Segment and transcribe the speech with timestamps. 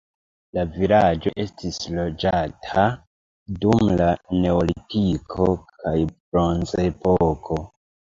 [0.57, 2.85] La vilaĝo estis loĝata
[3.65, 4.07] dum la
[4.45, 5.47] neolitiko
[5.83, 7.59] kaj bronzepoko.